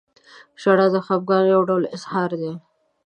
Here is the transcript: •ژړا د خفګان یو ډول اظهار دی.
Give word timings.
•ژړا 0.61 0.87
د 0.93 0.95
خفګان 1.05 1.43
یو 1.53 1.61
ډول 1.69 1.83
اظهار 1.95 2.31
دی. 2.41 2.53